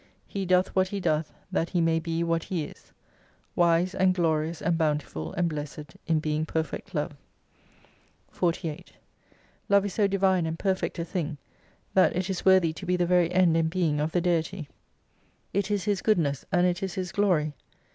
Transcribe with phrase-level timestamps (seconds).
[0.25, 2.91] He doth what He doth, that He may be what He is:
[3.55, 7.11] Wise and glorious and bountiful and blessed in being Perfect Love.
[8.31, 8.93] 48
[9.69, 11.37] Love is so divine and perfect a thing,
[11.93, 14.67] that it is worthy to be the very end and being of the Deity.
[15.53, 17.53] It is 114 His goodness, and it is His glory.